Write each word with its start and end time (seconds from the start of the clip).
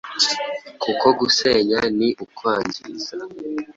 kuko 0.83 1.07
gusenya 1.19 1.79
ni 1.97 2.09
ukwangiza. 2.23 3.13